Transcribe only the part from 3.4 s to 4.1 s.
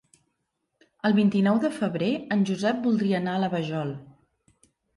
la Vajol.